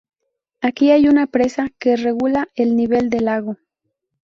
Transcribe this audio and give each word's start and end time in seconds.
Aquí 0.61 0.89
hay 0.89 1.07
una 1.07 1.27
presa 1.27 1.69
que 1.77 1.95
regula 1.95 2.47
el 2.55 2.75
nivel 2.75 3.11
del 3.11 3.25
lago. 3.25 3.57